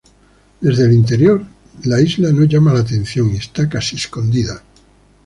[0.61, 1.45] Desde el interior
[1.83, 4.63] la isla no llama la atención y está casi escondida.